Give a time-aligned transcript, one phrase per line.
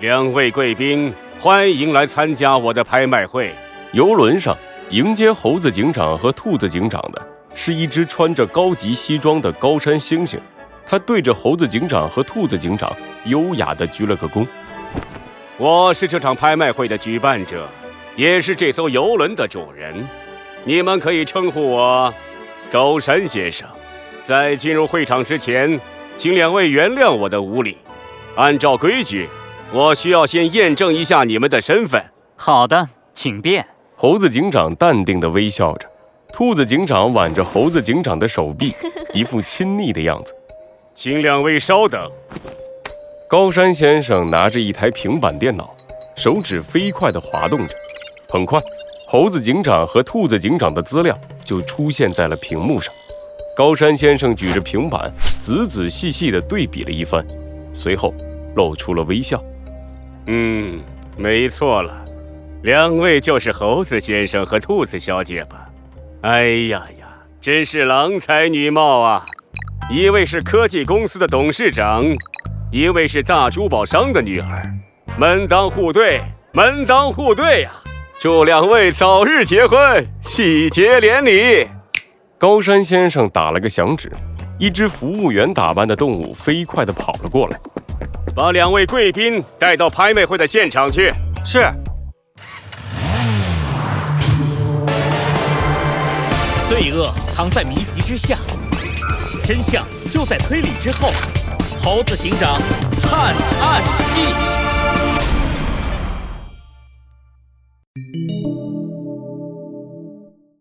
[0.00, 3.50] 两位贵宾，欢迎来参加我的拍卖会。
[3.90, 4.56] 游轮上
[4.90, 7.20] 迎接猴子警长和兔子警长的
[7.52, 10.38] 是一只穿着高级西装的高山猩猩，
[10.86, 14.46] 他对着猴子警长和兔子警长优雅地鞠了个躬。
[15.56, 17.66] 我是这场拍卖会的举办者，
[18.14, 19.92] 也是这艘游轮的主人。
[20.62, 22.14] 你们可以称呼我
[22.70, 23.66] 高山先生。
[24.22, 25.80] 在进入会场之前，
[26.16, 27.78] 请两位原谅我的无礼。
[28.36, 29.28] 按照规矩，
[29.70, 32.02] 我需要先验证一下你们的身份。
[32.36, 33.66] 好的，请便。
[33.94, 35.86] 猴子警长淡定地微笑着，
[36.32, 38.74] 兔子警长挽着猴子警长的手臂，
[39.12, 40.34] 一副亲昵的样子。
[40.94, 42.10] 请两位稍等。
[43.28, 45.74] 高山先生拿着一台平板电脑，
[46.16, 47.68] 手指飞快地滑动着。
[48.30, 48.58] 很快，
[49.06, 52.92] 猴子警长和兔子警长的资料就出现在了屏幕上。
[53.54, 57.22] 高山先生举着平板，仔仔细细地对比了一番，
[57.74, 58.14] 随后
[58.54, 59.42] 露出了微笑。
[60.30, 60.80] 嗯，
[61.16, 62.04] 没错了，
[62.62, 65.66] 两位就是猴子先生和兔子小姐吧？
[66.20, 67.06] 哎呀呀，
[67.40, 69.24] 真是郎才女貌啊！
[69.90, 72.04] 一位是科技公司的董事长。
[72.70, 74.70] 一位是大珠宝商的女儿，
[75.16, 76.20] 门当户对，
[76.52, 77.70] 门当户对呀！
[78.20, 81.66] 祝两位早日结婚，喜结连理。
[82.36, 84.12] 高山先生打了个响指，
[84.58, 87.58] 一只服务员打扮的动物飞快地跑了过来，
[88.38, 91.12] 把两位贵宾带到拍卖会的现场去。
[91.44, 91.58] 是。
[96.68, 98.38] 罪恶藏在谜题之下，
[99.44, 101.08] 真相就在推理之后。
[101.82, 102.60] 猴子警长
[103.02, 103.82] 探案
[104.14, 104.22] 记。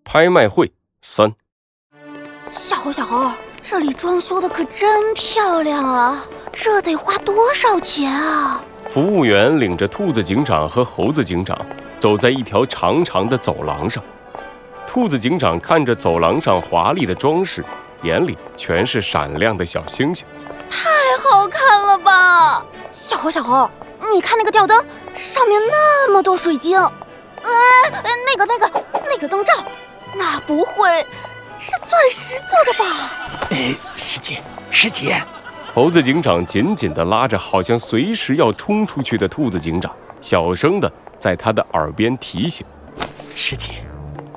[0.03, 1.31] 拍卖会三。
[2.51, 3.31] 小猴，小猴，
[3.69, 6.23] 这里装修的可真漂亮啊！
[6.53, 8.63] 这得花多少钱啊？
[8.87, 11.59] 服务员领着兔子警长和猴子警长
[11.99, 14.01] 走在一条长长的走廊上。
[14.87, 17.61] 兔子警长看着走廊上华丽的装饰，
[18.03, 20.25] 眼里全是闪亮的小星星。
[20.69, 20.89] 太
[21.21, 22.63] 好看了吧，
[22.93, 23.69] 小猴小猴，
[24.09, 24.81] 你看那个吊灯，
[25.13, 29.51] 上面那么多水晶，哎，那个那个那个灯罩，
[30.15, 31.05] 那不会
[31.59, 33.47] 是钻石做的吧？
[33.51, 35.21] 哎，师姐，师姐，
[35.73, 39.91] 猴子警长紧紧地拉着好像随时要冲出去的兔子警长，
[40.21, 42.65] 小声地在他的耳边提醒：
[43.35, 43.85] 师姐，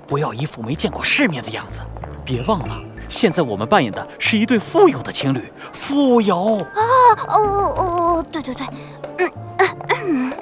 [0.07, 1.81] 不要一副没见过世面的样子，
[2.25, 2.81] 别忘了。
[3.09, 6.81] 现在我们扮演的是一对富有的情侣，富有啊！
[7.27, 8.67] 哦哦哦，对对对，
[9.19, 9.31] 嗯
[10.05, 10.33] 嗯，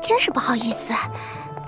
[0.00, 0.94] 真是不好意思。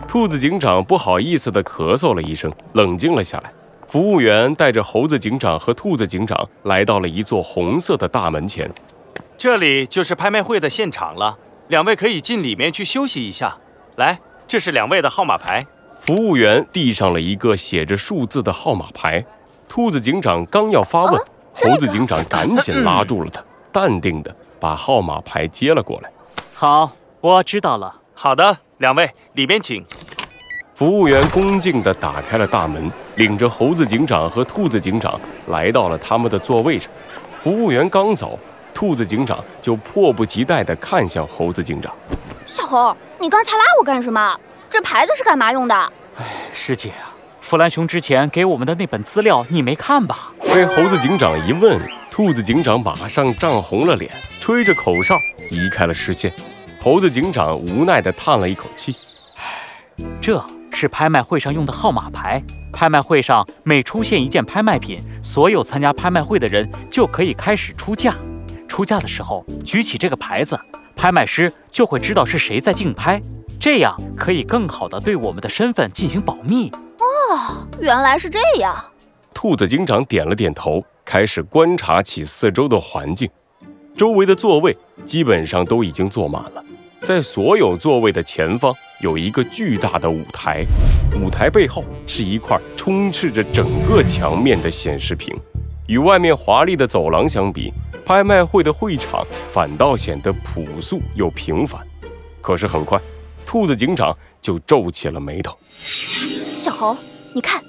[0.06, 3.52] 兔子警长不好意思的咳嗽了一声，冷静了下来。
[3.88, 8.68] 服务员带着猴子警长和兔子警长来到了一座红色的大门前，
[9.38, 13.56] 这里就是拍卖会的现场了，两位可以进里面去休息一下。
[13.96, 14.18] 来，
[14.48, 15.60] 这是两位的号码牌。
[16.00, 19.24] 服务员递上了一个写着数字的号码牌。
[19.68, 21.20] 兔子警长刚要发问，
[21.54, 26.10] 猴子警长赶紧拉住了他， 淡定地把号码牌接了过来。
[26.52, 28.00] 好，我知道了。
[28.12, 29.84] 好的，两位里边请。
[30.74, 36.90] 服务员恭敬地打开了大门，领着猴子警长和兔子警长来到了他们的座位上。
[37.40, 38.36] 服务员刚走，
[38.74, 41.94] 兔子警长就迫不及待地看向猴子警长
[42.44, 44.36] ：“小猴，你刚才拉我干什么？
[44.68, 45.74] 这牌子是干嘛用的？”
[46.18, 47.14] 哎，师姐啊。
[47.40, 50.32] 弗兰熊之前给我们的那本资料，你没看吧？
[50.40, 51.80] 被猴子警长一问，
[52.10, 55.16] 兔子警长马上涨红了脸，吹着口哨
[55.52, 56.32] 移开了视线。
[56.80, 58.96] 猴子警长无奈地叹了一口气
[59.36, 59.44] ：“唉，
[60.20, 62.42] 这是拍卖会上用的号码牌。
[62.72, 68.16] 拍卖会上每出现一件拍卖品，所有参加拍卖会的人就可以开始出价。
[68.66, 70.58] 出价的时候举起这个牌子，
[70.96, 73.22] 拍卖师就会知道是谁在竞拍，
[73.60, 78.74] 这样可以更好的对我们的身份进行保密。”哦，原来是这样。
[79.32, 83.30] 兔子警长点了点头，开始观察起四周的环境。
[83.96, 84.76] 周围的座位
[85.06, 86.64] 基本上都已经坐满了，
[87.02, 90.64] 在所有座位的前方有一个巨大的舞台，
[91.14, 95.38] 舞台背后是一块充斥着整个墙面的显示屏。
[95.86, 97.70] 与外面华丽的走廊相比，
[98.06, 99.22] 拍卖会的会场
[99.52, 101.78] 反倒显得朴素又平凡。
[102.40, 102.98] 可是很快，
[103.44, 105.54] 兔子警长就皱起了眉头。
[105.60, 106.96] 小猴。
[107.34, 107.62] 你看，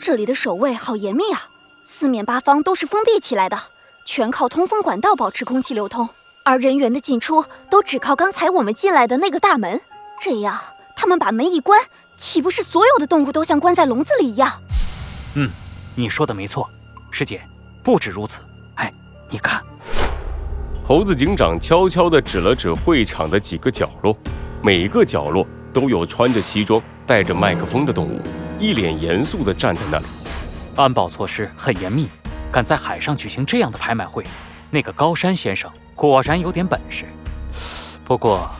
[0.00, 1.48] 这里的守卫好严密啊！
[1.84, 3.58] 四面八方都是封闭起来的，
[4.06, 6.08] 全靠通风管道保持空气流通，
[6.44, 9.80] 而人员的进出都只靠刚才我们进来的那个大门。
[10.20, 10.56] 这样，
[10.98, 11.78] 他们把门一关，
[12.16, 14.50] 岂不是所有的动物都像关在笼子里一样？
[15.34, 15.48] 嗯，
[15.94, 16.68] 你说的没错，
[17.10, 17.42] 师姐，
[17.84, 18.40] 不止如此。
[18.76, 18.90] 哎，
[19.28, 19.62] 你看，
[20.82, 24.16] 猴子警长悄悄地指了指会场的几个角落，
[24.62, 28.18] 每个角落都有穿着西装、带着麦克风的动物，
[28.58, 30.04] 一脸严肃地站在那里。
[30.76, 32.08] 安保措施很严密，
[32.50, 34.26] 敢在海上举行这样的拍卖会，
[34.70, 37.04] 那个高山先生果然有点本事。
[38.02, 38.50] 不过，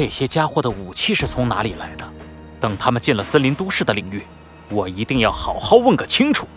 [0.00, 2.10] 这些家伙的武器是从哪里来的？
[2.58, 4.22] 等他们进了森林都市的领域，
[4.70, 6.48] 我一定要好好问个清楚。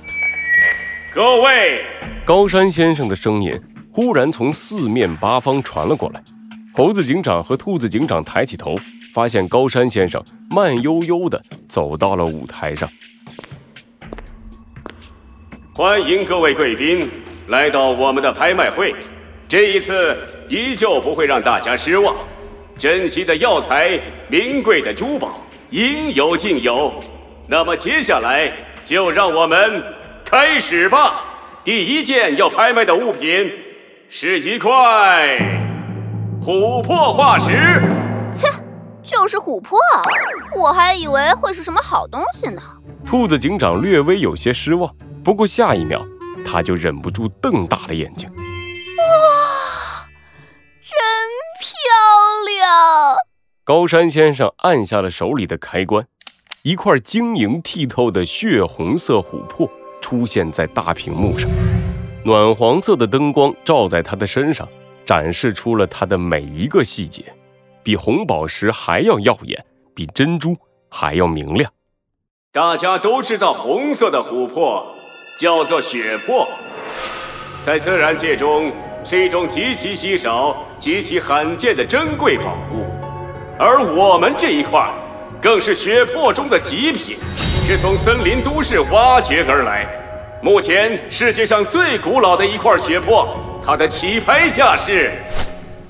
[1.13, 1.83] 各位，
[2.23, 3.51] 高山先生的声音。
[3.91, 6.23] 忽然从四面八方传了过来，
[6.73, 8.77] 猴子警长和兔子警长抬起头，
[9.13, 12.89] 发现高山先生慢悠悠地走到了舞台上。
[15.73, 17.11] 欢迎各位贵宾
[17.47, 18.95] 来到我们的拍卖会，
[19.49, 20.17] 这一次
[20.47, 22.15] 依旧不会让大家失望，
[22.83, 23.97] 珍稀的药材、
[24.27, 25.37] 名贵的珠宝
[25.69, 26.93] 应有尽有。
[27.47, 28.51] 那么接下来
[28.83, 29.81] 就让我们
[30.25, 31.23] 开始吧。
[31.63, 33.49] 第一件要拍卖的物品。
[34.09, 35.39] 是一块
[36.41, 37.53] 琥珀化石。
[38.33, 38.49] 切，
[39.01, 39.79] 就是琥珀，
[40.53, 42.61] 我还以为会是什么好东西呢。
[43.05, 44.93] 兔子警长略微有些失望，
[45.23, 46.05] 不过下一秒
[46.45, 48.29] 他就忍不住瞪大了眼睛。
[48.29, 50.05] 哇，
[50.81, 50.91] 真
[51.61, 52.12] 漂亮！
[53.63, 56.05] 高山先生按下了手里的开关，
[56.63, 59.69] 一块晶莹剔透的血红色琥珀
[60.01, 61.49] 出现在大屏幕上。
[62.25, 64.67] 暖黄色的灯光照在他的身上，
[65.05, 67.23] 展示出了他的每一个细节，
[67.83, 70.57] 比红宝石还要耀眼，比珍珠
[70.89, 71.71] 还要明亮。
[72.51, 74.85] 大家都知道，红色的琥珀
[75.39, 76.47] 叫做血珀，
[77.65, 78.71] 在自然界中
[79.05, 82.85] 是一种极其稀少、极其罕见的珍贵宝物，
[83.59, 84.89] 而我们这一块
[85.41, 87.17] 更是血珀中的极品，
[87.67, 89.85] 是从森林都市挖掘而来。
[90.41, 93.27] 目前世界上最古老的一块血珀，
[93.65, 95.11] 它的起拍价是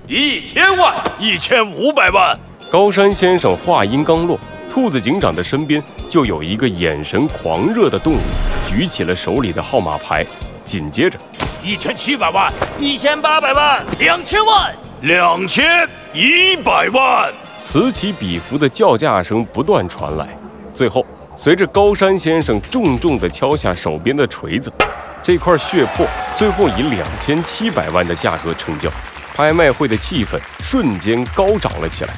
[0.08, 2.36] 一千万、一千五百万。
[2.72, 4.40] 高山先生话音刚落，
[4.72, 8.20] 兔子警长的身边就有一个眼神狂热的动物
[8.68, 10.26] 举起了手里的号码牌，
[10.64, 11.20] 紧接着，
[11.64, 17.32] 一千七百万、一千八百万、两千万、两千一百万，
[17.62, 20.28] 此起彼伏的叫价声不断传来，
[20.74, 21.06] 最后。
[21.36, 24.72] 随着高山先生重重地敲下手边的锤子，
[25.20, 26.06] 这块血珀
[26.36, 28.88] 最后以两千七百万的价格成交。
[29.34, 32.14] 拍卖会的气氛瞬间高涨了起来，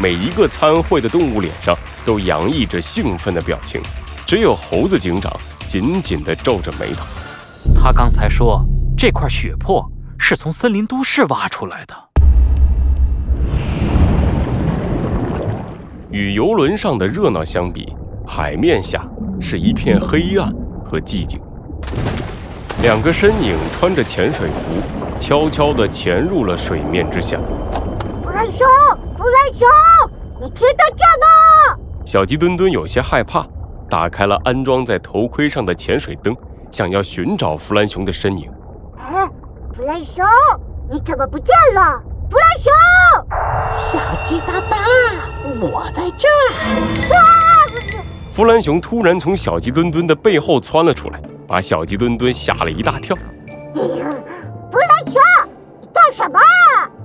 [0.00, 1.76] 每一个参会的动物脸上
[2.06, 3.82] 都洋溢着兴奋的表情，
[4.24, 5.30] 只有猴子警长
[5.66, 7.04] 紧紧地皱着眉头。
[7.72, 8.64] 他刚才说
[8.96, 9.88] 这块血珀
[10.18, 11.94] 是从森林都市挖出来的，
[16.10, 17.94] 与游轮上的热闹相比。
[18.26, 19.06] 海面下
[19.38, 20.50] 是一片黑暗
[20.82, 21.38] 和寂静，
[22.80, 24.72] 两个身影穿着潜水服，
[25.20, 27.38] 悄悄地潜入了水面之下。
[28.22, 28.66] 弗兰熊，
[29.14, 29.68] 弗兰熊，
[30.40, 31.78] 你听得见吗？
[32.06, 33.46] 小鸡墩墩有些害怕，
[33.90, 36.34] 打开了安装在头盔上的潜水灯，
[36.74, 38.50] 想要寻找弗兰熊的身影。
[38.98, 39.30] 哎，
[39.72, 40.26] 弗兰熊，
[40.90, 42.02] 你怎么不见了？
[42.28, 42.72] 弗兰熊，
[43.72, 44.78] 小鸡大大，
[45.60, 47.12] 我在这儿。
[48.32, 53.16] 弗兰熊突然从小鸡墩墩的背后窜了出来，把小鸡墩墩吓了一大跳。
[53.76, 54.12] 哎呀
[54.68, 55.22] 弗兰熊，
[55.80, 56.40] 你干什么？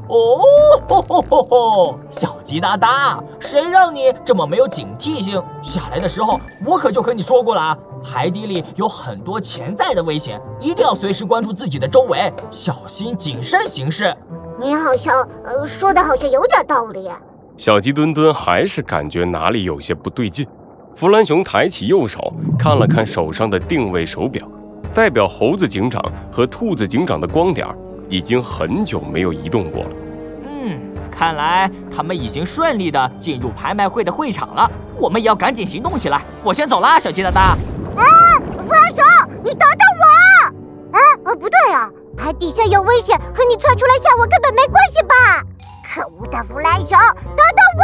[0.07, 0.41] 哦
[0.87, 1.99] 吼吼吼吼！
[2.09, 5.39] 小鸡大大，谁让你这么没有警惕性？
[5.61, 7.77] 下来的时候我可就和你说过了啊，
[8.11, 14.11] 海底里有很多潜在的危险，一定要随时关注自己的周围，小心谨慎行事。
[14.59, 17.07] 你好像呃说的好像有点道理。
[17.55, 20.47] 小鸡墩墩还是感觉哪里有些不对劲。
[20.95, 24.43] 弗兰熊抬起右手，看了看手上的定位手表，
[24.91, 27.67] 代表猴子警长和兔子警长的光点
[28.09, 29.89] 已经很久没有移动过了。
[30.49, 30.79] 嗯，
[31.11, 34.69] 看来他们已经顺利的进入拍卖会的会场了。
[34.97, 36.23] 我们也要赶紧行动起来。
[36.43, 37.55] 我先走啦，小鸡大大。
[39.43, 40.97] 你等等我！
[40.97, 45.43] 哎，呃，不对啊，海底下有危险，和你窜出来吓我根本没关系吧？
[45.93, 47.83] 可恶的弗兰熊，等等我